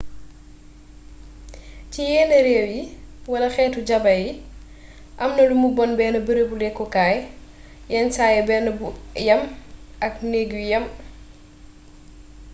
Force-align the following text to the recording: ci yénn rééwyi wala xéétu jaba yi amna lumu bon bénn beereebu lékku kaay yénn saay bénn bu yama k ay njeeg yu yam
ci 1.91 2.01
yénn 2.13 2.31
rééwyi 2.47 2.81
wala 3.31 3.47
xéétu 3.55 3.79
jaba 3.87 4.11
yi 4.21 4.29
amna 5.23 5.41
lumu 5.49 5.67
bon 5.77 5.91
bénn 5.99 6.15
beereebu 6.25 6.55
lékku 6.61 6.83
kaay 6.95 7.15
yénn 7.91 8.07
saay 8.15 8.35
bénn 8.49 8.65
bu 8.77 8.87
yama 9.27 9.47
k 9.51 9.55
ay 10.05 10.13
njeeg 10.29 10.49
yu 10.55 10.61
yam 10.71 10.85